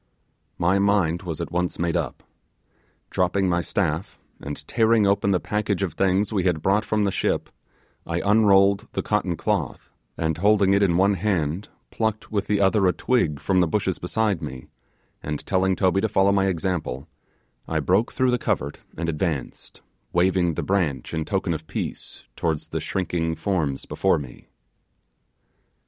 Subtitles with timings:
[0.57, 2.23] My mind was at once made up.
[3.11, 7.11] Dropping my staff, and tearing open the package of things we had brought from the
[7.11, 7.51] ship,
[8.03, 12.87] I unrolled the cotton cloth, and holding it in one hand picked with the other
[12.87, 14.69] a twig from the bushes beside me,
[15.21, 17.07] and telling Toby to follow my example,
[17.67, 19.81] I broke through the covert and advanced,
[20.13, 24.47] waving the branch in token of peace towards the shrinking forms before me.